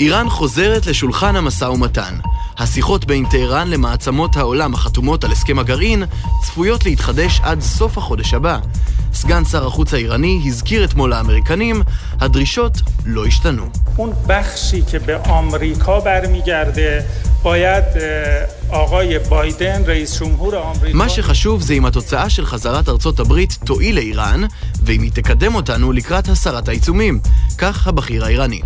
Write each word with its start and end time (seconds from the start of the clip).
איראן 0.00 0.28
חוזרת 0.28 0.86
לשולחן 0.86 1.36
המשא 1.36 1.64
ומתן. 1.64 2.14
השיחות 2.58 3.04
בין 3.04 3.24
טהרן 3.30 3.68
למעצמות 3.68 4.36
העולם 4.36 4.74
החתומות 4.74 5.24
על 5.24 5.32
הסכם 5.32 5.58
הגרעין 5.58 6.04
צפויות 6.42 6.84
להתחדש 6.84 7.40
עד 7.42 7.60
סוף 7.60 7.98
החודש 7.98 8.34
הבא. 8.34 8.58
סגן 9.14 9.44
שר 9.44 9.66
החוץ 9.66 9.94
האיראני 9.94 10.42
הזכיר 10.46 10.84
אתמול 10.84 11.10
לאמריקנים, 11.10 11.82
הדרישות 12.20 12.72
לא 13.06 13.26
השתנו. 13.26 13.64
מה 20.94 21.08
שחשוב 21.08 21.62
זה 21.62 21.74
אם 21.74 21.86
התוצאה 21.86 22.30
של 22.30 22.46
חזרת 22.46 22.88
ארצות 22.88 23.20
הברית 23.20 23.58
תועיל 23.64 23.94
לאיראן, 23.94 24.42
ואם 24.82 25.02
היא 25.02 25.10
תקדם 25.14 25.54
אותנו 25.54 25.92
לקראת 25.92 26.28
הסרת 26.28 26.68
העיצומים. 26.68 27.20
כך 27.58 27.86
הבכיר 27.86 28.24
האיראני. 28.24 28.60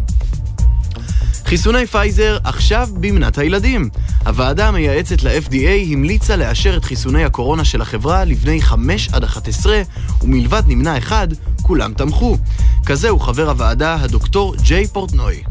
חיסוני 1.53 1.87
פייזר 1.87 2.39
עכשיו 2.45 2.89
במנת 3.01 3.39
הילדים. 3.39 3.89
הוועדה 4.27 4.69
המייעצת 4.69 5.23
ל-FDA 5.23 5.93
המליצה 5.93 6.37
לאשר 6.37 6.77
את 6.77 6.85
חיסוני 6.85 7.25
הקורונה 7.25 7.65
של 7.65 7.81
החברה 7.81 8.25
לבני 8.25 8.63
5 8.63 9.09
עד 9.13 9.25
11, 9.25 9.83
ומלבד 10.23 10.63
נמנע 10.67 10.99
אחד, 10.99 11.29
כולם 11.63 11.95
תמכו. 11.95 12.37
כזה 12.87 13.09
הוא 13.09 13.21
חבר 13.21 13.51
הוועדה, 13.51 13.97
הדוקטור 14.01 14.55
ג'יי 14.57 14.87
פורטנוי. 14.87 15.43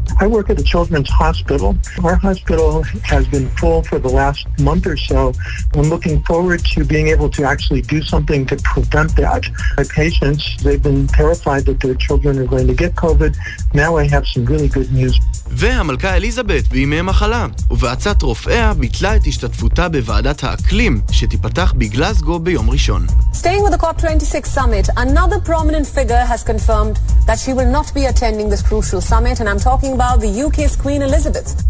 Really. 14.92 15.41
והמלכה 15.54 16.16
אליזבת 16.16 16.68
בימי 16.68 17.02
מחלה, 17.02 17.46
ובעצת 17.70 18.22
רופאיה 18.22 18.74
ביטלה 18.74 19.16
את 19.16 19.26
השתתפותה 19.26 19.88
בוועדת 19.88 20.44
האקלים, 20.44 21.00
שתיפתח 21.10 21.74
בגלסגו 21.76 22.38
ביום 22.38 22.70
ראשון. 22.70 23.06
Staying 23.32 23.62
with 23.64 23.72
the 23.72 23.82
COP26 23.82 24.46
summit, 24.46 24.88
another 24.96 25.38
prominent 25.48 25.86
figure 25.86 26.24
has 26.32 26.42
confirmed 26.42 26.96
that 27.26 27.38
she 27.38 27.52
will 27.52 27.72
not 27.78 27.94
be 27.94 28.06
attending 28.06 28.48
this 28.48 28.62
crucial 28.62 29.00
summit, 29.00 29.40
and 29.40 29.48
I'm 29.48 29.60
talking 29.68 29.92
about 29.92 30.20
the 30.20 30.30
UK's 30.46 30.76
Queen 30.76 31.02
Elizabeth. 31.02 31.62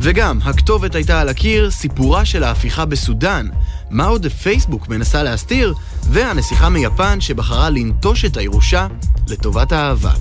וגם, 0.00 0.38
הכתובת 0.44 0.94
הייתה 0.94 1.20
על 1.20 1.28
הקיר, 1.28 1.70
סיפורה 1.70 2.24
של 2.24 2.44
ההפיכה 2.44 2.84
בסודאן. 2.84 3.48
מה 3.90 4.06
עוד 4.06 4.26
פייסבוק 4.26 4.88
מנסה 4.88 5.22
להסתיר? 5.22 5.74
והנסיכה 6.10 6.68
מיפן 6.68 7.20
שבחרה 7.20 7.70
לנטוש 7.70 8.24
את 8.24 8.36
הירושה 8.36 8.86
לטובת 9.28 9.72
האהבה. 9.72 10.12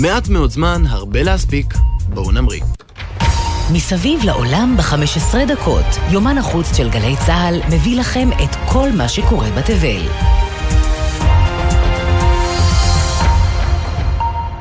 מעט 0.00 0.28
מאוד 0.28 0.50
זמן, 0.50 0.82
הרבה 0.86 1.22
להספיק. 1.22 1.74
בואו 2.08 2.30
נמריא. 2.30 2.62
מסביב 3.72 4.24
לעולם 4.24 4.76
ב-15 4.76 5.36
דקות, 5.48 5.84
יומן 6.12 6.38
החוץ 6.38 6.76
של 6.76 6.90
גלי 6.90 7.14
צה"ל 7.26 7.60
מביא 7.74 8.00
לכם 8.00 8.28
את 8.32 8.56
כל 8.72 8.88
מה 8.96 9.08
שקורה 9.08 9.50
בתבל. 9.50 10.00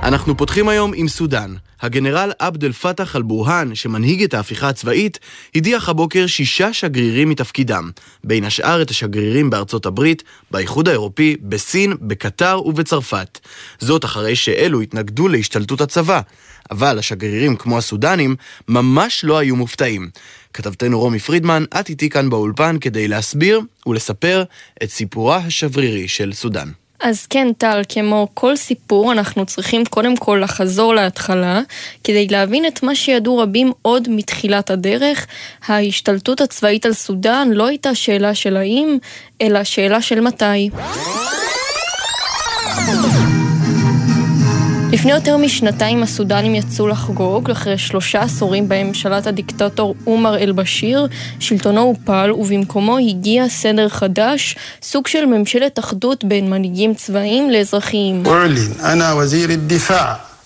אנחנו 0.04 0.38
פותחים 0.38 0.70
היום 0.70 0.92
עם 0.95 1.08
סודאן. 1.08 1.56
הגנרל 1.81 2.31
עבד 2.39 2.64
אל 2.64 2.72
פתח 2.72 3.16
אל-בורהאן, 3.16 3.76
שמנהיג 3.76 4.23
את 4.23 4.34
ההפיכה 4.34 4.70
הצבאית, 4.70 5.20
הדיח 5.56 5.89
הבוקר 5.89 6.28
שישה 6.28 6.73
שגרירים 6.73 7.30
מתפקידם, 7.30 7.89
בין 8.23 8.44
השאר 8.44 8.82
את 8.82 8.89
השגרירים 8.89 9.50
בארצות 9.50 9.86
הברית, 9.86 10.23
באיחוד 10.52 10.88
האירופי, 10.88 11.36
בסין, 11.42 11.94
בקטר 12.02 12.61
ובצרפת. 12.66 13.39
זאת 13.80 14.06
אחרי 14.06 14.36
שאלו 14.36 14.82
התנגדו 14.82 15.28
להשתלטות 15.28 15.82
הצבא. 15.82 16.22
אבל 16.72 17.00
השגרירים, 17.00 17.56
כמו 17.56 17.78
הסודנים, 17.78 18.36
ממש 18.68 19.23
לא 19.23 19.38
היו 19.38 19.56
מופתעים. 19.56 20.10
כתבתנו 20.54 21.00
רומי 21.00 21.20
פרידמן, 21.20 21.64
את 21.80 21.89
איתי 21.89 22.10
כאן 22.10 22.30
באולפן 22.30 22.78
כדי 22.82 23.08
להסביר 23.08 23.61
ולספר 23.88 24.44
את 24.83 24.89
סיפורה 24.89 25.38
השברירי 25.38 26.08
של 26.08 26.33
סודאן. 26.33 26.70
אז 27.00 27.26
כן, 27.26 27.48
טל, 27.58 27.82
כמו 27.89 28.27
כל 28.33 28.56
סיפור, 28.56 29.11
אנחנו 29.11 29.45
צריכים 29.45 29.86
קודם 29.86 30.17
כל 30.17 30.42
לחזור 30.44 30.95
להתחלה, 30.95 31.61
כדי 32.04 32.27
להבין 32.27 32.66
את 32.66 32.83
מה 32.83 32.95
שידעו 32.95 33.38
רבים 33.38 33.72
עוד 33.82 34.08
מתחילת 34.10 34.70
הדרך. 34.70 35.27
ההשתלטות 35.67 36.42
הצבאית 36.42 36.86
על 36.86 36.94
סודאן 36.94 37.50
לא 37.52 37.67
הייתה 37.67 37.95
שאלה 37.95 38.36
של 38.36 38.58
האם, 38.58 38.98
אלא 39.42 39.64
שאלה 39.64 40.02
של 40.02 40.22
מתי. 40.22 40.70
לפני 44.97 45.11
יותר 45.11 45.37
משנתיים 45.37 46.03
הסודנים 46.03 46.55
יצאו 46.55 46.87
לחגוג, 46.87 47.52
אחרי 47.52 47.77
שלושה 47.77 48.21
עשורים 48.21 48.69
בהם 48.69 48.93
שלט 48.93 49.27
הדיקטטור 49.27 49.95
עומר 50.03 50.37
אל-בשיר, 50.37 51.08
שלטונו 51.39 51.81
הופל 51.81 52.31
ובמקומו 52.31 52.97
הגיע 52.97 53.49
סדר 53.49 53.89
חדש, 53.89 54.55
סוג 54.81 55.08
של 55.08 55.25
ממשלת 55.25 55.80
אחדות 55.80 56.23
בין 56.23 56.49
מנהיגים 56.49 56.93
צבאיים 56.93 57.49
לאזרחיים. 57.49 58.23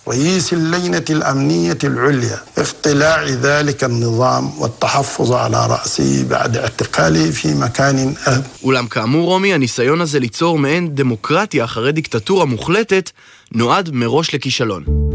رئيس 0.09 0.53
اللجنة 0.53 1.05
الأمنية 1.11 1.78
العليا 1.84 2.39
اقتلاع 2.59 3.25
ذلك 3.25 3.84
النظام 3.84 4.61
والتحفظ 4.61 5.33
على 5.33 5.67
رأسه 5.67 6.25
بعد 6.28 6.56
اعتقاله 6.56 7.31
في 7.31 7.55
مكان 7.55 8.15
أهب. 8.27 8.44
אולם 8.62 8.87
כאמור, 8.87 9.27
רומי, 9.27 9.55
הניסיון 9.55 10.00
הזה 10.00 10.21
ליצור 10.21 10.59
מעין 10.59 10.94
דמוקרטיה 10.94 11.65
אחרי 11.65 11.93
דיקטטורה 11.93 12.44
מוחלטת 12.44 13.11
נועד 13.53 13.91
מראש 13.93 14.34
לכישלון. 14.34 15.09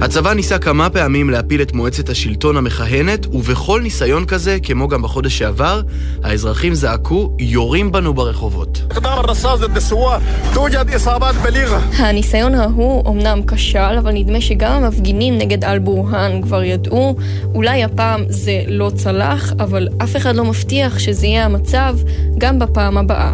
הצבא 0.00 0.32
ניסה 0.32 0.58
כמה 0.58 0.90
פעמים 0.90 1.30
להפיל 1.30 1.62
את 1.62 1.72
מועצת 1.72 2.08
השלטון 2.08 2.56
המכהנת, 2.56 3.26
ובכל 3.26 3.80
ניסיון 3.82 4.24
כזה, 4.24 4.58
כמו 4.62 4.88
גם 4.88 5.02
בחודש 5.02 5.38
שעבר, 5.38 5.80
האזרחים 6.24 6.74
זעקו, 6.74 7.32
יורים 7.38 7.92
בנו 7.92 8.14
ברחובות. 8.14 8.94
הניסיון 11.98 12.54
ההוא 12.54 13.02
אומנם 13.06 13.40
כשל, 13.46 13.98
אבל 13.98 14.12
נדמה 14.12 14.40
שגם 14.40 14.72
המפגינים 14.72 15.38
נגד 15.38 15.64
אל-בורהאן 15.64 16.42
כבר 16.42 16.62
ידעו, 16.62 17.16
אולי 17.54 17.84
הפעם 17.84 18.24
זה 18.28 18.62
לא 18.68 18.90
צלח, 18.94 19.52
אבל 19.60 19.88
אף 20.02 20.16
אחד 20.16 20.36
לא 20.36 20.44
מבטיח 20.44 20.98
שזה 20.98 21.26
יהיה 21.26 21.44
המצב 21.44 21.96
גם 22.38 22.58
בפעם 22.58 22.98
הבאה. 22.98 23.32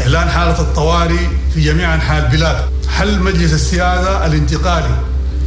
إعلان 0.00 0.28
حالة 0.28 0.60
الطوارئ 0.60 1.26
في 1.54 1.60
جميع 1.60 1.94
أنحاء 1.94 2.26
البلاد 2.26 2.56
حل 2.88 3.20
مجلس 3.20 3.52
السيادة 3.52 4.26
الانتقالي 4.26 4.96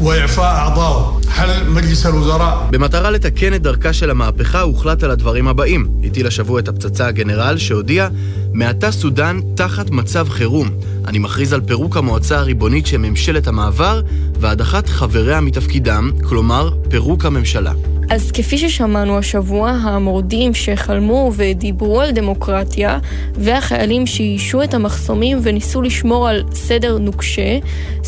وإعفاء 0.01 0.55
أعضائه 0.55 1.21
حل 1.29 1.69
مجلس 1.69 2.05
الوزراء. 2.05 2.67
במטרה 2.71 3.11
לתקן 3.11 3.53
את 3.53 3.61
דרכה 3.61 3.93
של 3.93 4.09
המהפכה 4.09 4.61
הוחלט 4.61 5.03
על 5.03 5.11
הדברים 5.11 5.47
הבאים. 5.47 5.87
הטיל 6.03 6.27
השבוע 6.27 6.59
את 6.59 6.67
הפצצה 6.67 7.07
הגנרל 7.07 7.57
שהודיע 7.57 8.07
מעתה 8.53 8.91
סודאן 8.91 9.39
תחת 9.55 9.89
מצב 9.89 10.29
חירום. 10.29 10.69
אני 11.07 11.19
מכריז 11.19 11.53
על 11.53 11.61
פירוק 11.61 11.97
המועצה 11.97 12.39
הריבונית 12.39 12.87
של 12.87 12.97
ממשלת 12.97 13.47
המעבר 13.47 14.01
והדחת 14.39 14.89
חבריה 14.89 15.41
מתפקידם, 15.41 16.11
כלומר 16.23 16.69
פירוק 16.89 17.25
הממשלה. 17.25 17.73
אז 18.10 18.32
כפי 18.32 18.58
ששמענו 18.58 19.18
השבוע, 19.18 19.70
המורדים 19.70 20.54
שחלמו 20.54 21.32
ודיברו 21.36 22.00
על 22.00 22.10
דמוקרטיה, 22.10 22.98
והחיילים 23.34 24.06
שאישו 24.06 24.62
את 24.62 24.74
המחסומים 24.74 25.38
וניסו 25.42 25.82
לשמור 25.82 26.28
על 26.28 26.42
סדר 26.52 26.98
נוקשה, 26.98 27.58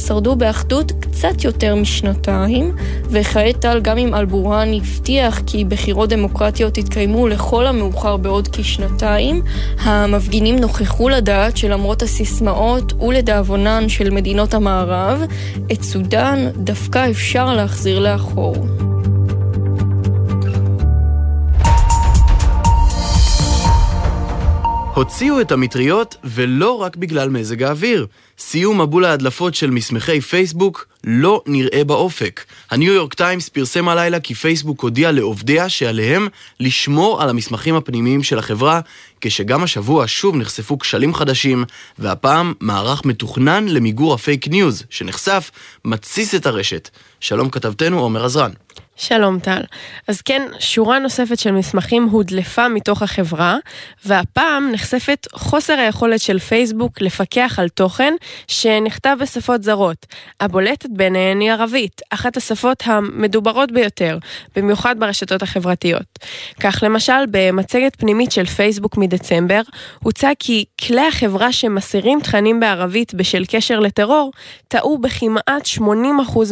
שרדו 0.07 0.37
באחדות 0.37 0.93
קצת 1.01 1.45
יותר 1.45 1.75
משנתיים, 1.75 2.73
וכעת 3.11 3.57
טל 3.61 3.81
גם 3.81 3.99
אם 3.99 4.15
אלבורהאן 4.15 4.75
הבטיח 4.75 5.41
כי 5.47 5.65
בחירות 5.65 6.09
דמוקרטיות 6.09 6.79
יתקיימו 6.79 7.29
לכל 7.29 7.67
המאוחר 7.67 8.17
בעוד 8.17 8.49
כשנתיים, 8.49 9.43
המפגינים 9.81 10.59
נוכחו 10.59 11.09
לדעת 11.09 11.57
שלמרות 11.57 12.03
הסיסמאות 12.03 12.93
ולדאבונן 12.93 13.89
של 13.89 14.11
מדינות 14.11 14.55
המערב, 14.55 15.21
את 15.73 15.83
סודאן 15.83 16.49
דווקא 16.57 17.11
אפשר 17.11 17.55
להחזיר 17.55 17.99
לאחור. 17.99 18.57
הוציאו 24.97 25.41
את 25.41 25.53
המטריות 25.53 26.17
ולא 26.25 26.83
רק 26.83 26.97
בגלל 26.97 27.29
מזג 27.29 27.63
האוויר. 27.63 28.07
סיום 28.39 28.81
מבול 28.81 29.05
ההדלפות 29.05 29.55
של 29.55 29.71
מסמכי 29.71 30.21
פייסבוק 30.21 30.87
לא 31.05 31.43
נראה 31.47 31.85
באופק. 31.85 32.45
הניו 32.71 32.93
יורק 32.93 33.15
טיימס 33.15 33.49
פרסם 33.49 33.89
הלילה 33.89 34.21
כי 34.21 34.35
פייסבוק 34.35 34.81
הודיע 34.81 35.13
לעובדיה 35.13 35.69
שעליהם 35.69 36.29
לשמור 36.61 37.23
על 37.23 37.29
המסמכים 37.29 37.75
הפנימיים 37.75 38.23
של 38.23 38.39
החברה, 38.39 38.81
כשגם 39.21 39.63
השבוע 39.63 40.05
שוב 40.07 40.37
נחשפו 40.37 40.79
כשלים 40.79 41.15
חדשים, 41.15 41.65
והפעם 41.99 42.53
מערך 42.61 43.05
מתוכנן 43.05 43.69
למיגור 43.69 44.15
הפייק 44.15 44.49
ניוז, 44.49 44.83
שנחשף, 44.91 45.51
מתסיס 45.85 46.35
את 46.35 46.47
הרשת. 46.47 46.91
שלום 47.21 47.51
כתבתנו 47.51 47.99
עומר 48.01 48.25
עזרן. 48.25 48.51
שלום 48.97 49.39
טל. 49.39 49.61
אז 50.09 50.23
כן, 50.23 50.43
שורה 50.59 50.99
נוספת 50.99 51.39
של 51.39 51.51
מסמכים 51.51 52.05
הודלפה 52.05 52.69
מתוך 52.69 53.03
החברה, 53.03 53.57
והפעם 54.05 54.71
נחשפת 54.73 55.27
חוסר 55.33 55.73
היכולת 55.73 56.21
של 56.21 56.39
פייסבוק 56.39 57.01
לפקח 57.01 57.59
על 57.59 57.69
תוכן 57.69 58.15
שנכתב 58.49 59.17
בשפות 59.21 59.63
זרות. 59.63 60.07
הבולטת 60.41 60.89
ביניהן 60.91 61.41
היא 61.41 61.53
ערבית, 61.53 62.01
אחת 62.11 62.37
השפות 62.37 62.83
המדוברות 62.87 63.73
ביותר, 63.73 64.19
במיוחד 64.57 64.95
ברשתות 64.99 65.43
החברתיות. 65.43 66.19
כך 66.61 66.79
למשל, 66.83 67.27
במצגת 67.31 67.97
פנימית 67.97 68.33
של 68.33 68.45
פייסבוק 68.47 68.97
מדצמבר, 68.97 69.61
הוצע 70.03 70.31
כי 70.39 70.65
כלי 70.87 71.09
החברה 71.09 71.53
שמסירים 71.53 72.21
תכנים 72.21 72.61
בערבית 72.61 73.15
בשל 73.15 73.45
קשר 73.49 73.81
לטרור, 73.81 74.33
טעו 74.69 74.99
בכמעט 74.99 75.67
80% 75.79 75.81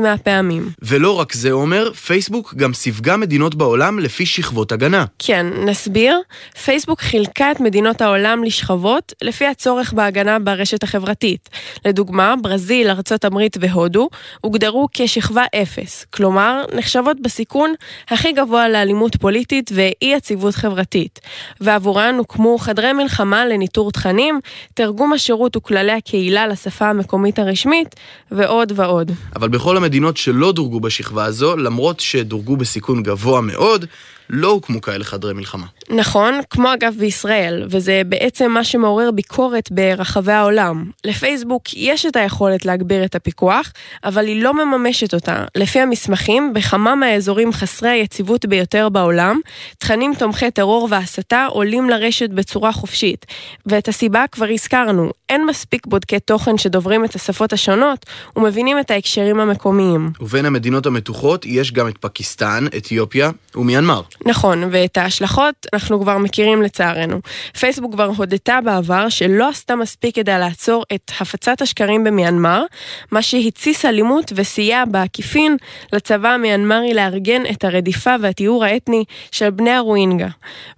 מהפעמים. 0.02 0.69
ולא 0.82 1.20
רק 1.20 1.32
זה 1.32 1.50
אומר, 1.50 1.93
פייסבוק 1.93 2.33
פייסבוק 2.34 2.54
גם 2.54 2.75
סיווגה 2.75 3.16
מדינות 3.16 3.54
בעולם 3.54 3.98
לפי 3.98 4.26
שכבות 4.26 4.72
הגנה. 4.72 5.04
כן, 5.19 5.46
נסביר. 5.66 6.20
פייסבוק 6.64 7.00
חילקה 7.00 7.50
את 7.50 7.60
מדינות 7.60 8.00
העולם 8.00 8.44
לשכבות 8.44 9.12
לפי 9.22 9.46
הצורך 9.46 9.92
בהגנה 9.92 10.38
ברשת 10.38 10.82
החברתית. 10.82 11.48
לדוגמה, 11.84 12.34
ברזיל, 12.42 12.90
ארצות 12.90 13.25
הברית 13.25 13.56
והודו 13.60 14.08
הוגדרו 14.40 14.88
כשכבה 14.92 15.44
אפס, 15.62 16.06
כלומר, 16.10 16.64
נחשבות 16.75 17.20
בסיכון 17.20 17.75
הכי 18.08 18.32
גבוה 18.32 18.69
לאלימות 18.69 19.16
פוליטית 19.16 19.70
ואי 19.75 20.12
יציבות 20.16 20.54
חברתית. 20.54 21.20
ועבורן 21.60 22.14
הוקמו 22.19 22.58
חדרי 22.58 22.92
מלחמה 22.92 23.46
לניטור 23.46 23.92
תכנים, 23.92 24.40
תרגום 24.75 25.12
השירות 25.12 25.56
וכללי 25.56 25.92
הקהילה 25.92 26.46
לשפה 26.46 26.86
המקומית 26.86 27.38
הרשמית, 27.38 27.94
ועוד 28.31 28.72
ועוד. 28.76 29.12
אבל 29.36 29.48
בכל 29.48 29.76
המדינות 29.76 30.16
שלא 30.16 30.52
דורגו 30.52 30.81
בשכבה 30.81 31.25
הזו, 31.25 31.56
למרות 31.56 32.00
ש... 32.00 32.16
שדורגו 32.25 32.56
בסיכון 32.56 33.03
גבוה 33.03 33.41
מאוד, 33.41 33.87
לא 34.31 34.49
הוקמו 34.49 34.81
כאלה 34.81 35.05
חדרי 35.05 35.35
מלחמה. 35.35 35.67
נכון, 35.91 36.41
כמו 36.50 36.75
אגב 36.75 36.94
בישראל, 36.99 37.67
וזה 37.69 38.03
בעצם 38.06 38.50
מה 38.50 38.65
שמעורר 38.65 39.11
ביקורת 39.11 39.73
ברחבי 39.73 40.32
העולם. 40.32 40.91
לפייסבוק 41.05 41.62
יש 41.75 42.06
את 42.06 42.17
היכולת 42.17 42.65
להגביר 42.65 43.05
את 43.05 43.15
הפיקוח, 43.15 43.73
אבל 44.05 44.26
היא 44.26 44.43
לא 44.43 44.55
מממשת 44.55 45.15
אותה. 45.15 45.44
לפי 45.55 45.81
המסמכים, 45.81 46.55
בכמה 46.55 46.94
מהאזורים 46.94 47.53
חסרי 47.53 47.91
היציבות 47.91 48.47
ביותר 48.47 48.88
בעולם, 48.88 49.41
תכנים 49.79 50.12
תומכי 50.19 50.50
טרור 50.50 50.88
והסתה 50.91 51.47
עולים 51.50 51.91
לרשת 51.91 52.31
בצורה 52.31 52.73
חופשית. 52.73 53.27
ואת 53.67 53.88
הסיבה 53.88 54.25
כבר 54.32 54.47
הזכרנו, 54.50 55.11
אין 55.29 55.47
מספיק 55.47 55.87
בודקי 55.87 56.20
תוכן 56.20 56.59
שדוברים 56.59 57.05
את 57.05 57.15
השפות 57.15 57.53
השונות 57.53 58.06
ומבינים 58.37 58.79
את 58.79 58.91
ההקשרים 58.91 59.41
המקומיים. 59.41 60.11
ובין 60.20 60.44
המדינות 60.44 60.87
המתוחות 60.87 61.47
יש 61.47 61.73
גם 61.73 61.88
את 61.88 61.99
פקיסטן, 61.99 62.67
אתיופיה 62.77 63.31
ומיינמר. 63.55 64.03
נכון, 64.26 64.64
ואת 64.70 64.96
ההשלכות 64.96 65.66
אנחנו 65.72 66.00
כבר 66.00 66.19
מכירים 66.19 66.62
לצערנו. 66.62 67.20
פייסבוק 67.58 67.93
כבר 67.93 68.11
הודתה 68.16 68.58
בעבר 68.64 69.08
שלא 69.08 69.49
עשתה 69.49 69.76
מספיק 69.76 70.14
כדי 70.14 70.38
לעצור 70.38 70.84
את 70.94 71.12
הפצת 71.20 71.62
השקרים 71.62 72.05
במיינמר, 72.05 72.64
מה 73.11 73.22
שהתסיס 73.22 73.84
אלימות 73.84 74.32
וסייע 74.34 74.84
בעקיפין 74.84 75.56
לצבא 75.93 76.28
המיינמרי 76.28 76.94
לארגן 76.94 77.43
את 77.50 77.64
הרדיפה 77.64 78.14
והטיהור 78.20 78.64
האתני 78.64 79.05
של 79.31 79.50
בני 79.50 79.70
הרוינגה. 79.70 80.28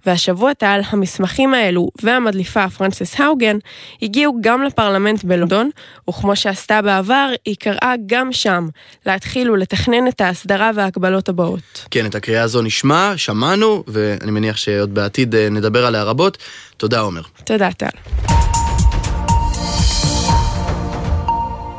והשבוע 0.05 0.53
טל, 0.53 0.81
המסמכים 0.89 1.53
האלו 1.53 1.89
והמדליפה 2.03 2.69
פרנסס 2.69 3.19
האוגן 3.19 3.57
הגיעו 4.01 4.37
גם 4.41 4.63
לפרלמנט 4.63 5.23
בלונדון, 5.23 5.69
וכמו 6.09 6.35
שעשתה 6.35 6.81
בעבר, 6.81 7.29
היא 7.45 7.55
קראה 7.59 7.93
גם 8.05 8.33
שם 8.33 8.67
להתחיל 9.05 9.51
ולתכנן 9.51 10.07
את 10.07 10.21
ההסדרה 10.21 10.71
וההגבלות 10.75 11.29
הבאות. 11.29 11.85
כן, 11.91 12.05
את 12.05 12.15
הקריאה 12.15 12.43
הזו 12.43 12.61
נשמע, 12.61 13.13
שמענו, 13.27 13.83
ואני 13.87 14.31
מניח 14.31 14.57
שעוד 14.57 14.93
בעתיד 14.93 15.35
אה, 15.35 15.49
נדבר 15.49 15.85
עליה 15.85 16.03
רבות. 16.03 16.37
תודה, 16.77 16.99
עומר. 16.99 17.21
תודה, 17.43 17.69
טל. 17.71 17.87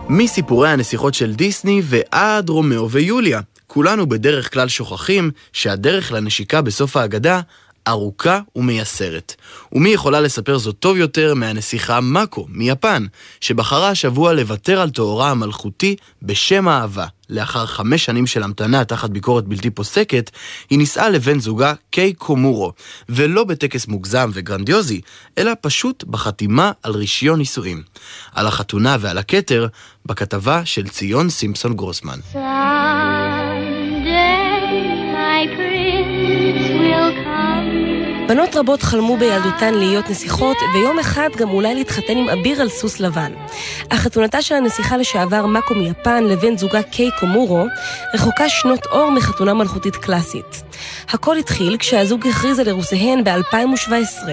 מסיפורי 0.08 0.68
הנסיכות 0.68 1.14
של 1.14 1.34
דיסני 1.34 1.82
ועד 1.84 2.48
רומאו 2.48 2.90
ויוליה. 2.90 3.40
כולנו 3.66 4.08
בדרך 4.08 4.52
כלל 4.52 4.68
שוכחים 4.68 5.30
שהדרך 5.52 6.12
לנשיקה 6.12 6.62
בסוף 6.62 6.96
ההגדה 6.96 7.40
ארוכה 7.88 8.40
ומייסרת. 8.56 9.34
ומי 9.72 9.88
יכולה 9.88 10.20
לספר 10.20 10.58
זאת 10.58 10.76
טוב 10.78 10.96
יותר 10.96 11.34
מהנסיכה 11.34 12.00
מאקו 12.00 12.46
מיפן, 12.48 13.06
שבחרה 13.40 13.88
השבוע 13.88 14.32
לוותר 14.32 14.80
על 14.80 14.90
תוארה 14.90 15.30
המלכותי 15.30 15.96
בשם 16.22 16.68
אהבה. 16.68 17.06
לאחר 17.30 17.66
חמש 17.66 18.04
שנים 18.04 18.26
של 18.26 18.42
המתנה 18.42 18.84
תחת 18.84 19.10
ביקורת 19.10 19.44
בלתי 19.44 19.70
פוסקת, 19.70 20.30
היא 20.70 20.78
נישאה 20.78 21.08
לבן 21.08 21.40
זוגה 21.40 21.74
קיי 21.90 22.12
קומורו, 22.12 22.72
ולא 23.08 23.44
בטקס 23.44 23.86
מוגזם 23.86 24.30
וגרנדיוזי, 24.34 25.00
אלא 25.38 25.52
פשוט 25.60 26.04
בחתימה 26.04 26.72
על 26.82 26.92
רישיון 26.92 27.38
נישואים. 27.38 27.82
על 28.32 28.46
החתונה 28.46 28.96
ועל 29.00 29.18
הכתר, 29.18 29.66
בכתבה 30.06 30.64
של 30.64 30.88
ציון 30.88 31.30
סימפסון 31.30 31.74
גרוסמן. 31.74 32.18
בנות 38.28 38.56
רבות 38.56 38.82
חלמו 38.82 39.16
בילדותן 39.16 39.74
להיות 39.74 40.10
נסיכות, 40.10 40.56
ויום 40.74 40.98
אחד 40.98 41.28
גם 41.36 41.50
אולי 41.50 41.74
להתחתן 41.74 42.16
עם 42.16 42.28
אביר 42.28 42.60
על 42.60 42.68
סוס 42.68 43.00
לבן. 43.00 43.32
אך 43.88 44.00
חתונתה 44.00 44.42
של 44.42 44.54
הנסיכה 44.54 44.96
לשעבר 44.96 45.46
מאקו 45.46 45.74
מיפן 45.74 46.24
לבן 46.24 46.56
זוגה 46.56 46.82
קיי 46.82 47.10
קומורו, 47.20 47.64
רחוקה 48.14 48.48
שנות 48.48 48.86
אור 48.86 49.10
מחתונה 49.10 49.54
מלכותית 49.54 49.96
קלאסית. 49.96 50.62
הכל 51.08 51.36
התחיל 51.36 51.76
כשהזוג 51.78 52.26
הכריז 52.26 52.58
על 52.58 52.66
אירוסיהן 52.66 53.24
ב-2017. 53.24 54.28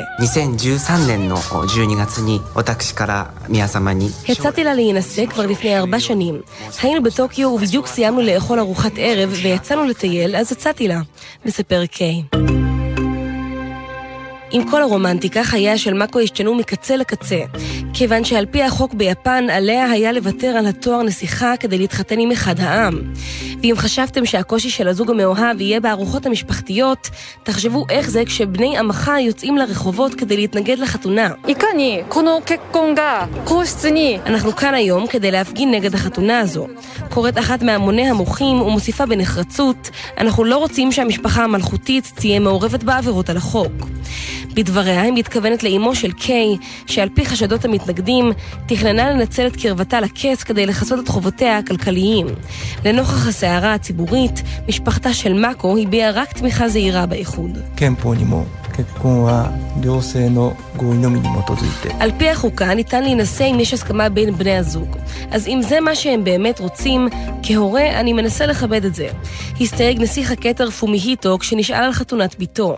הצעתי 4.29 4.63
לה 4.63 4.73
להינשא 4.73 5.25
כבר 5.25 5.45
לפני 5.45 5.77
ארבע 5.77 5.99
שנים. 5.99 6.41
היינו 6.81 7.03
בטוקיו 7.03 7.49
ובדיוק 7.49 7.87
סיימנו 7.87 8.21
לאכול 8.21 8.59
ארוחת 8.59 8.93
ערב 8.97 9.29
ויצאנו 9.43 9.85
לטייל, 9.85 10.35
אז 10.35 10.51
הצעתי 10.51 10.87
לה, 10.87 10.99
מספר 11.45 11.85
קיי. 11.85 12.54
עם 14.55 14.69
כל 14.69 14.81
הרומנטיקה, 14.81 15.43
חייה 15.43 15.77
של 15.77 15.93
מאקו 15.93 16.19
השתנו 16.19 16.55
מקצה 16.55 16.95
לקצה, 16.95 17.39
כיוון 17.93 18.23
שעל 18.23 18.45
פי 18.45 18.63
החוק 18.63 18.93
ביפן, 18.93 19.45
עליה 19.49 19.91
היה 19.91 20.11
לוותר 20.11 20.47
על 20.47 20.65
התואר 20.65 21.03
נסיכה 21.03 21.53
כדי 21.59 21.77
להתחתן 21.77 22.19
עם 22.19 22.31
אחד 22.31 22.59
העם. 22.59 23.01
ואם 23.63 23.73
חשבתם 23.77 24.25
שהקושי 24.25 24.69
של 24.69 24.87
הזוג 24.87 25.11
המאוהב 25.11 25.61
יהיה 25.61 25.79
בארוחות 25.79 26.25
המשפחתיות, 26.25 27.09
תחשבו 27.43 27.85
איך 27.89 28.09
זה 28.09 28.25
כשבני 28.25 28.77
עמך 28.77 29.11
יוצאים 29.19 29.57
לרחובות 29.57 30.13
כדי 30.13 30.37
להתנגד 30.37 30.79
לחתונה. 30.79 31.29
אנחנו 34.25 34.55
כאן 34.55 34.73
היום 34.73 35.07
כדי 35.07 35.31
להפגין 35.31 35.71
נגד 35.71 35.95
החתונה 35.95 36.39
הזו. 36.39 36.67
קוראת 37.09 37.37
אחת 37.37 37.63
מהמוני 37.63 38.07
המוחים 38.07 38.61
ומוסיפה 38.61 39.05
בנחרצות, 39.05 39.89
אנחנו 40.17 40.43
לא 40.43 40.57
רוצים 40.57 40.91
שהמשפחה 40.91 41.43
המלכותית 41.43 42.11
תהיה 42.15 42.39
מעורבת 42.39 42.83
בעבירות 42.83 43.29
על 43.29 43.37
החוק. 43.37 43.71
בדבריה 44.55 45.01
היא 45.01 45.13
מתכוונת 45.13 45.63
לאימו 45.63 45.95
של 45.95 46.11
קיי, 46.11 46.57
שעל 46.85 47.09
פי 47.09 47.25
חשדות 47.25 47.65
המתנגדים, 47.65 48.31
תכננה 48.65 49.09
לנצל 49.09 49.47
את 49.47 49.55
קרבתה 49.55 50.01
לכס 50.01 50.43
כדי 50.43 50.65
לכסות 50.65 50.99
את 50.99 51.07
חובותיה 51.07 51.57
הכלכליים. 51.57 52.27
לנוכח 52.85 53.27
הסערה 53.27 53.73
הציבורית, 53.73 54.41
משפחתה 54.67 55.13
של 55.13 55.33
מאקו 55.33 55.77
הביעה 55.77 56.11
רק 56.11 56.33
תמיכה 56.33 56.69
זהירה 56.69 57.05
באיחוד. 57.05 57.57
כן, 57.75 57.93
על 61.99 62.11
פי 62.17 62.29
החוקה 62.29 62.73
ניתן 62.73 63.03
להינשא 63.03 63.43
אם 63.43 63.59
יש 63.59 63.73
הסכמה 63.73 64.09
בין 64.09 64.35
בני 64.35 64.57
הזוג. 64.57 64.97
אז 65.31 65.47
אם 65.47 65.61
זה 65.61 65.79
מה 65.79 65.95
שהם 65.95 66.23
באמת 66.23 66.59
רוצים, 66.59 67.07
כהורה 67.43 67.99
אני 67.99 68.13
מנסה 68.13 68.45
לכבד 68.45 68.85
את 68.85 68.95
זה. 68.95 69.07
הסתייג 69.61 70.01
נסיך 70.01 70.31
הכתר 70.31 70.69
פומיהיטו 70.69 71.37
כשנשאל 71.39 71.83
על 71.83 71.91
חתונת 71.91 72.35
בתו. 72.39 72.75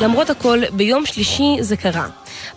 למרות 0.00 0.30
הכל, 0.30 0.58
ביום 0.72 1.06
שלישי 1.06 1.56
זה 1.60 1.76
קרה. 1.76 2.06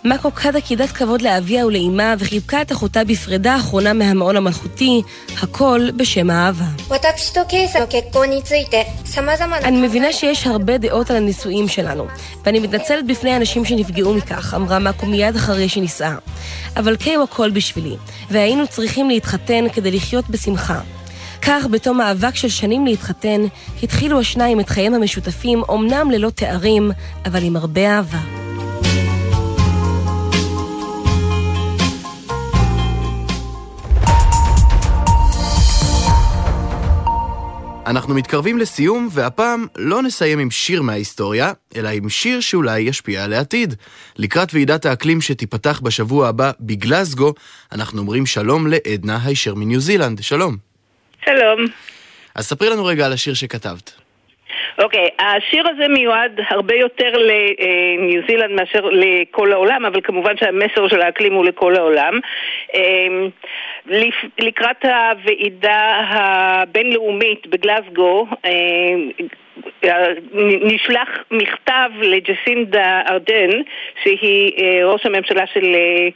מאקו 0.04 0.32
קאדה 0.32 0.62
קידת 0.62 0.90
כבוד 0.90 1.22
לאביה 1.22 1.66
ולאימה 1.66 2.14
וחיבקה 2.20 2.62
את 2.62 2.72
אחותה 2.72 3.04
בפרידה 3.04 3.54
האחרונה 3.54 3.94
מהמעון 3.94 4.38
המלכותי, 4.38 5.02
הכל 5.42 5.90
בשם 5.96 6.30
האהבה. 6.30 6.66
אני 9.64 9.82
מבינה 9.82 10.14
שיש 10.14 10.48
הרבה 10.48 10.78
דעות 10.78 11.10
על 11.10 11.16
הנישואים 11.16 11.68
שלנו, 11.68 12.08
ואני 12.46 12.60
מתנצלת 12.60 13.08
בפני 13.08 13.32
האנשים 13.32 13.66
שנפגעו 13.66 14.14
מכך, 14.14 14.54
אמרה 14.54 14.80
מאקו 14.80 15.06
מיד 15.06 15.36
אחרי 15.36 15.70
שנישאה. 15.70 16.16
אבל 16.78 16.96
קיי 16.96 17.16
הוא 17.16 17.24
הכל 17.24 17.50
בשבילי, 17.52 17.96
והיינו 18.32 18.68
צריכים 18.68 19.10
להתחתן 19.10 19.66
כדי 19.74 19.92
לחיות 19.92 20.30
בשמחה. 20.30 20.80
כך, 21.46 21.68
בתום 21.72 21.98
מאבק 21.98 22.36
של 22.36 22.50
שנים 22.50 22.86
להתחתן, 22.86 23.42
התחילו 23.84 24.20
השניים 24.20 24.60
את 24.60 24.70
חייהם 24.70 24.94
המשותפים, 24.94 25.62
אמנם 25.74 26.12
ללא 26.12 26.30
תארים, 26.30 26.92
אבל 27.26 27.44
עם 27.44 27.56
הרבה 27.56 27.98
אהבה. 27.98 28.20
אנחנו 37.86 38.14
מתקרבים 38.14 38.58
לסיום, 38.58 39.10
והפעם 39.12 39.66
לא 39.78 40.02
נסיים 40.02 40.40
עם 40.40 40.52
שיר 40.52 40.82
מההיסטוריה, 40.82 41.52
אלא 41.76 41.90
עם 41.90 42.10
שיר 42.10 42.40
שאולי 42.40 42.80
ישפיע 42.80 43.24
על 43.24 43.34
העתיד. 43.34 43.76
לקראת 44.18 44.54
ועידת 44.54 44.86
האקלים 44.86 45.22
שתיפתח 45.22 45.80
בשבוע 45.84 46.28
הבא 46.28 46.52
בגלזגו, 46.60 47.34
אנחנו 47.72 48.00
אומרים 48.00 48.26
שלום 48.26 48.68
לעדנה 48.68 49.20
היישר 49.24 49.56
מניו 49.56 49.80
זילנד. 49.80 50.22
שלום. 50.22 50.73
שלום. 51.26 51.60
אז 52.36 52.46
ספרי 52.46 52.70
לנו 52.70 52.86
רגע 52.86 53.06
על 53.06 53.14
השיר 53.14 53.34
שכתבת. 53.34 54.04
אוקיי, 54.78 55.08
okay, 55.08 55.24
השיר 55.24 55.68
הזה 55.68 55.88
מיועד 55.88 56.40
הרבה 56.50 56.76
יותר 56.76 57.12
לניו 57.18 58.22
זילנד 58.28 58.52
מאשר 58.52 58.90
לכל 58.92 59.54
העולם, 59.54 59.86
אבל 59.86 60.02
כמובן 60.04 60.38
שהמסר 60.38 60.88
של 60.88 61.02
האקלים 61.02 61.34
הוא 61.34 61.46
לכל 61.46 61.76
העולם. 61.76 62.20
אמ, 62.74 63.30
לקראת 64.40 64.86
הוועידה 64.86 66.02
הבינלאומית 66.10 67.48
בגלסגו, 67.48 68.28
אמ, 68.46 69.10
נשלח 70.62 71.10
מכתב 71.32 71.90
לג'סינדה 72.02 73.02
ארדן, 73.10 73.50
שהיא 74.04 74.52
אה, 74.58 74.86
ראש 74.86 75.06
הממשלה 75.06 75.48
של 75.54 75.66
אה, 75.76 76.08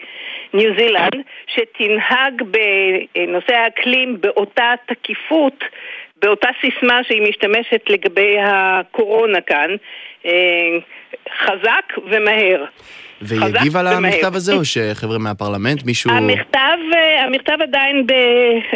ניו 0.53 0.71
זילנד, 0.77 1.15
שתנהג 1.47 2.41
בנושא 2.41 3.53
האקלים 3.53 4.21
באותה 4.21 4.73
תקיפות 4.85 5.63
באותה 6.21 6.49
סיסמה 6.61 7.03
שהיא 7.03 7.21
משתמשת 7.21 7.89
לגבי 7.89 8.37
הקורונה 8.41 9.41
כאן, 9.41 9.69
אה, 10.25 10.77
חזק 11.39 11.93
ומהר. 12.09 12.65
והיא 13.21 13.41
הגיבה 13.43 13.83
למכתב 13.83 14.35
הזה, 14.35 14.53
או 14.53 14.65
שחבר'ה 14.65 15.17
מהפרלמנט, 15.17 15.83
מישהו... 15.85 16.11
המכתב, 16.11 16.77
אה, 16.93 17.23
המכתב 17.23 17.57
עדיין 17.61 18.07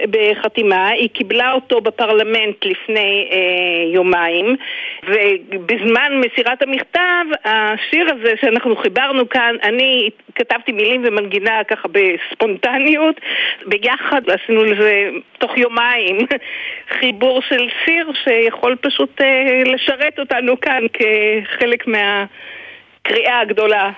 בחתימה, 0.09 0.87
היא 0.87 1.09
קיבלה 1.09 1.53
אותו 1.53 1.81
בפרלמנט 1.81 2.65
לפני 2.65 3.27
אה, 3.31 3.93
יומיים, 3.93 4.55
ובזמן 5.03 6.11
מסירת 6.25 6.61
המכתב, 6.61 7.25
השיר 7.45 8.07
הזה 8.13 8.33
שאנחנו 8.41 8.75
חיברנו 8.75 9.29
כאן, 9.29 9.55
אני 9.63 10.09
כתבתי 10.35 10.71
מילים 10.71 11.03
ומנגינה 11.05 11.63
ככה 11.67 11.87
בספונטניות, 11.87 13.21
ביחד 13.65 14.21
עשינו 14.27 14.63
לזה 14.63 15.09
תוך 15.39 15.57
יומיים 15.57 16.17
חיבור 16.99 17.41
של 17.41 17.67
שיר 17.85 18.11
שיכול 18.23 18.75
פשוט 18.81 19.21
אה, 19.21 19.63
לשרת 19.65 20.19
אותנו 20.19 20.59
כאן 20.59 20.83
כחלק 20.93 21.87
מהקריאה 21.87 23.39
הגדולה. 23.39 23.91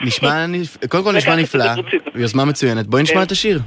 נשמע, 0.00 0.46
קודם 0.88 1.04
כל 1.04 1.16
נשמע 1.16 1.36
נפלא, 1.36 1.64
יוזמה 2.14 2.44
מצוינת. 2.44 2.86
בואי 2.86 3.02
נשמע 3.02 3.22
את 3.22 3.32
השיר. 3.32 3.60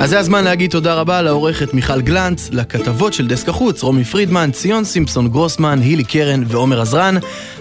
אז 0.00 0.10
זה 0.10 0.18
הזמן 0.18 0.44
להגיד 0.44 0.70
תודה 0.70 0.94
רבה 0.94 1.22
לעורכת 1.22 1.74
מיכל 1.74 2.00
גלנץ, 2.00 2.48
לכתבות 2.52 3.12
של 3.12 3.26
דסק 3.28 3.48
החוץ, 3.48 3.82
רומי 3.82 4.04
פרידמן, 4.04 4.50
ציון 4.50 4.84
סימפסון 4.84 5.28
גרוסמן, 5.28 5.78
הילי 5.82 6.04
קרן 6.04 6.44
ועומר 6.46 6.80
עזרן. 6.80 7.14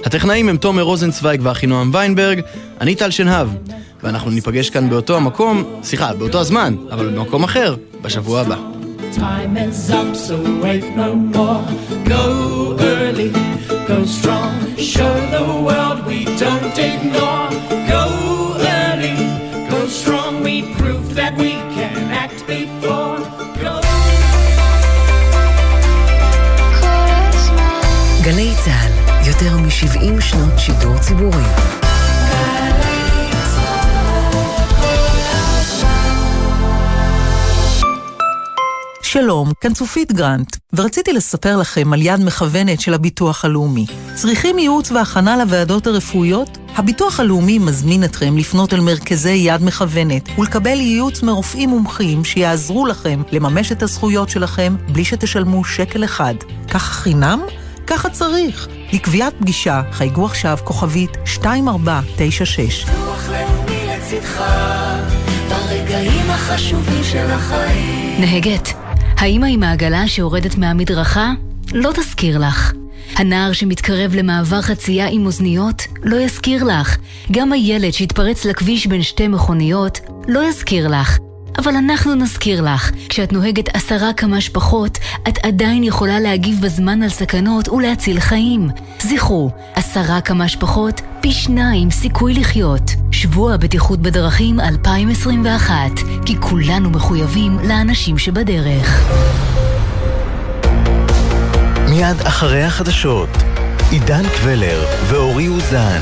הטכנאים 0.06 0.50
הם 0.50 0.58
תומר 0.58 0.82
רוזנצוויג 0.82 1.42
ואחינועם 1.44 1.90
ויינברג, 1.94 2.42
אני 2.82 2.96
טל 2.96 3.12
שנהב. 3.12 3.48
ואנחנו 4.04 4.32
ניפגש 4.32 4.70
כאן 4.70 4.90
באותו 4.90 5.18
המקום, 5.18 5.80
סליחה, 5.84 6.14
באותו 6.14 6.40
הזמן, 6.40 6.76
אבל 6.92 7.10
במקום 7.10 7.44
אחר, 7.44 7.76
בשבוע 8.02 8.42
הבא. 8.42 8.77
Time 9.17 9.57
is 9.57 9.91
up, 9.91 10.15
so 10.17 10.37
wait 10.63 10.85
no 10.97 11.15
more. 11.15 11.65
Go 12.05 12.77
early, 12.81 13.33
go 13.87 14.05
strong. 14.05 14.55
Show 14.77 15.15
the 15.37 15.47
world 15.67 15.99
we 16.07 16.25
don't 16.43 16.77
ignore. 16.91 17.49
Go 17.95 18.05
early, 18.79 19.17
go 19.71 19.87
strong. 19.87 20.43
We 20.43 20.57
proved 20.77 21.13
that 21.21 21.37
we 21.37 21.53
can 21.77 21.99
act 22.25 22.47
before. 22.47 23.19
Go. 23.63 23.75
גלי 28.23 28.53
צה"ל, 28.65 28.93
יותר 29.27 29.57
מ-70 29.57 30.21
שנות 30.21 30.59
שידור 30.59 30.99
ציבורי. 30.99 31.66
שלום, 39.22 39.52
כאן 39.62 39.74
צופית 39.74 40.12
גרנט, 40.12 40.56
ורציתי 40.74 41.14
לספר 41.14 41.58
לכם 41.58 41.94
על 41.94 42.02
יד 42.02 42.20
מכוונת 42.26 42.82
של 42.82 42.94
הביטוח 42.94 43.46
הלאומי. 43.46 43.86
צריכים 44.14 44.60
ייעוץ 44.60 44.92
והכנה 44.92 45.38
לוועדות 45.38 45.88
הרפואיות? 45.88 46.58
הביטוח 46.76 47.20
הלאומי 47.20 47.60
מזמין 47.60 48.04
אתכם 48.04 48.38
לפנות 48.38 48.74
אל 48.74 48.80
מרכזי 48.80 49.30
יד 49.30 49.64
מכוונת 49.64 50.30
ולקבל 50.40 50.80
ייעוץ 50.80 51.24
מרופאים 51.24 51.70
מומחים 51.70 52.26
שיעזרו 52.26 52.86
לכם 52.86 53.22
לממש 53.32 53.72
את 53.72 53.84
הזכויות 53.84 54.30
שלכם 54.30 54.76
בלי 54.92 55.06
שתשלמו 55.06 55.66
שקל 55.66 56.04
אחד. 56.04 56.36
ככה 56.72 56.94
חינם? 56.94 57.42
ככה 57.88 58.10
צריך. 58.10 58.68
לקביעת 58.94 59.34
פגישה, 59.40 59.82
חייגו 59.92 60.26
עכשיו 60.26 60.58
כוכבית 60.64 61.18
2496. 61.18 62.86
ביטוח 62.86 63.30
לאומי 63.30 63.86
לצדך, 63.88 64.44
ברגעים 65.50 66.30
החשובים 66.30 67.04
של 67.04 67.32
החיים. 67.32 68.22
נהגת. 68.22 68.87
האמא 69.18 69.46
עם 69.46 69.64
העגלה 69.64 70.08
שיורדת 70.08 70.58
מהמדרכה? 70.58 71.32
לא 71.74 71.92
תזכיר 71.96 72.38
לך. 72.38 72.74
הנער 73.16 73.54
שמתקרב 73.54 74.16
למעבר 74.16 74.62
חצייה 74.62 75.08
עם 75.08 75.26
אוזניות? 75.26 75.84
לא 76.04 76.18
יזכיר 76.18 76.64
לך. 76.64 76.98
גם 77.32 77.54
הילד 77.54 77.92
שהתפרץ 77.92 78.46
לכביש 78.46 78.88
בין 78.88 79.02
שתי 79.02 79.28
מכוניות? 79.28 80.00
לא 80.28 80.50
יזכיר 80.50 80.88
לך. 80.88 81.18
אבל 81.58 81.76
אנחנו 81.76 82.16
נזכיר 82.16 82.62
לך, 82.62 82.92
כשאת 83.10 83.34
נוהגת 83.34 83.76
עשרה 83.76 84.14
קמ"ש 84.14 84.50
פחות, 84.50 84.98
את 85.28 85.38
עדיין 85.46 85.84
יכולה 85.84 86.20
להגיב 86.20 86.62
בזמן 86.62 87.04
על 87.04 87.10
סכנות 87.10 87.70
ולהציל 87.70 88.20
חיים. 88.20 88.70
זכרו, 89.00 89.52
עשרה 89.74 90.22
קמ"ש 90.22 90.56
פחות, 90.56 91.02
פי 91.22 91.32
שניים 91.32 91.92
סיכוי 91.92 92.34
לחיות. 92.34 92.92
שבוע 93.12 93.54
הבטיחות 93.54 94.00
בדרכים 94.00 94.60
2021, 94.60 95.74
כי 96.26 96.36
כולנו 96.40 96.90
מחויבים 96.90 97.60
לאנשים 97.64 98.18
שבדרך. 98.18 99.12
מיד 101.90 102.22
אחרי 102.24 102.64
החדשות, 102.64 103.30
עידן 103.92 104.24
קבלר 104.30 104.86
ואורי 105.10 105.48
אוזן. 105.48 106.02